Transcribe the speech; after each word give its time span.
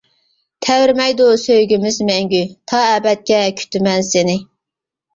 تەۋرىمەيدۇ 0.67 1.27
سۆيگۈمىز 1.43 2.01
مەڭگۈ، 2.09 2.41
تا 2.73 2.83
ئەبەدكە 2.89 3.45
كۈتىمەن 3.63 4.11
سېنى. 4.13 4.39